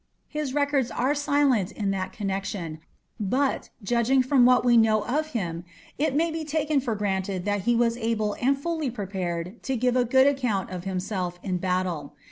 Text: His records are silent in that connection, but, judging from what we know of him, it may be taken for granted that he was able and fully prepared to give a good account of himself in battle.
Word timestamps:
His 0.27 0.51
records 0.55 0.89
are 0.89 1.13
silent 1.13 1.71
in 1.71 1.91
that 1.91 2.11
connection, 2.11 2.79
but, 3.19 3.69
judging 3.83 4.23
from 4.23 4.47
what 4.47 4.65
we 4.65 4.75
know 4.75 5.05
of 5.05 5.33
him, 5.37 5.63
it 5.99 6.15
may 6.15 6.31
be 6.31 6.43
taken 6.43 6.79
for 6.79 6.95
granted 6.95 7.45
that 7.45 7.65
he 7.69 7.75
was 7.75 7.97
able 7.97 8.33
and 8.41 8.57
fully 8.57 8.89
prepared 8.89 9.61
to 9.61 9.77
give 9.77 9.95
a 9.95 10.03
good 10.03 10.25
account 10.25 10.71
of 10.71 10.85
himself 10.85 11.37
in 11.43 11.59
battle. 11.59 12.13